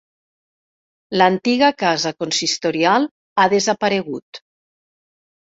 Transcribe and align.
L'antiga 1.21 1.69
casa 1.83 2.13
consistorial 2.23 3.07
ha 3.39 3.47
desaparegut. 3.55 4.45